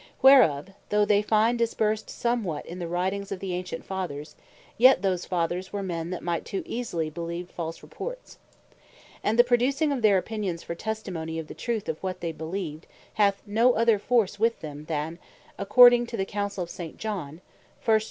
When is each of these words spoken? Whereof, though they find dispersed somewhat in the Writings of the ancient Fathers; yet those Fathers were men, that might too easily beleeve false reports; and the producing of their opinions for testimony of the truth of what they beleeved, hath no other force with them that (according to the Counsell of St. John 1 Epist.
Whereof, 0.23 0.71
though 0.89 1.05
they 1.05 1.21
find 1.21 1.59
dispersed 1.59 2.09
somewhat 2.09 2.65
in 2.65 2.79
the 2.79 2.87
Writings 2.87 3.31
of 3.31 3.39
the 3.39 3.53
ancient 3.53 3.85
Fathers; 3.85 4.35
yet 4.75 5.03
those 5.03 5.27
Fathers 5.27 5.71
were 5.71 5.83
men, 5.83 6.09
that 6.09 6.23
might 6.23 6.43
too 6.43 6.63
easily 6.65 7.11
beleeve 7.11 7.51
false 7.51 7.83
reports; 7.83 8.39
and 9.23 9.37
the 9.37 9.43
producing 9.43 9.91
of 9.91 10.01
their 10.01 10.17
opinions 10.17 10.63
for 10.63 10.73
testimony 10.73 11.37
of 11.37 11.45
the 11.45 11.53
truth 11.53 11.87
of 11.87 12.01
what 12.01 12.19
they 12.19 12.31
beleeved, 12.33 12.85
hath 13.13 13.43
no 13.45 13.73
other 13.73 13.99
force 13.99 14.39
with 14.39 14.59
them 14.61 14.85
that 14.85 15.19
(according 15.59 16.07
to 16.07 16.17
the 16.17 16.25
Counsell 16.25 16.63
of 16.63 16.71
St. 16.71 16.97
John 16.97 17.39
1 17.85 17.95
Epist. 17.95 17.99